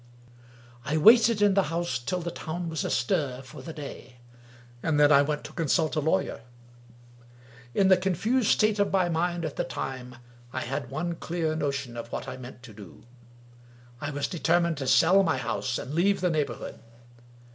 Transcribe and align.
XIII 0.83 0.95
I 0.95 0.97
WAITED 0.97 1.41
in 1.43 1.53
the 1.53 1.65
house 1.69 1.99
till 1.99 2.21
the 2.21 2.31
town 2.31 2.69
was 2.69 2.83
astir 2.83 3.43
for 3.43 3.61
the 3.61 3.71
day, 3.71 4.15
and 4.81 4.99
then 4.99 5.11
I 5.11 5.21
went 5.21 5.43
to 5.43 5.53
consult 5.53 5.95
a 5.95 5.99
lawyer. 5.99 6.41
In 7.75 7.89
the 7.89 7.97
con 7.97 8.15
fused 8.15 8.49
state 8.49 8.79
of 8.79 8.91
my 8.91 9.09
mind 9.09 9.45
at 9.45 9.57
the 9.57 9.63
time, 9.63 10.15
I 10.53 10.61
had 10.61 10.89
one 10.89 11.13
clear 11.17 11.55
notion 11.55 11.95
of 11.95 12.11
what 12.11 12.27
I 12.27 12.35
meant 12.35 12.63
to 12.63 12.73
do: 12.73 13.03
I 13.99 14.09
was 14.09 14.27
determined 14.27 14.77
to 14.77 14.87
sell 14.87 15.21
my 15.21 15.37
house 15.37 15.77
and 15.77 15.93
leave 15.93 16.19
the 16.21 16.31
neighborhood. 16.31 16.79